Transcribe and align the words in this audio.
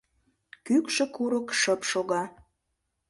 Кӱкшӧ 0.65 1.05
курык 1.15 1.47
шып 1.61 1.81
шога. 1.89 2.23